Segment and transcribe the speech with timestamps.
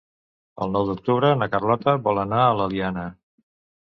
[0.65, 3.05] El nou d'octubre na Carlota vol anar a l'Eliana.